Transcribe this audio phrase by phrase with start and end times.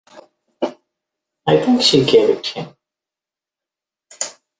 [1.45, 2.75] I think she gave it him.